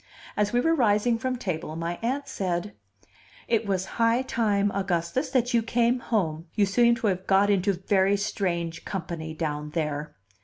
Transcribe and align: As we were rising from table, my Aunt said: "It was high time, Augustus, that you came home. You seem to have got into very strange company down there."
As 0.35 0.51
we 0.51 0.59
were 0.59 0.73
rising 0.73 1.19
from 1.19 1.35
table, 1.35 1.75
my 1.75 1.99
Aunt 2.01 2.27
said: 2.27 2.73
"It 3.47 3.67
was 3.67 3.85
high 4.01 4.23
time, 4.23 4.71
Augustus, 4.73 5.29
that 5.29 5.53
you 5.53 5.61
came 5.61 5.99
home. 5.99 6.47
You 6.55 6.65
seem 6.65 6.95
to 6.95 7.05
have 7.05 7.27
got 7.27 7.51
into 7.51 7.73
very 7.73 8.17
strange 8.17 8.83
company 8.83 9.35
down 9.35 9.69
there." 9.75 10.15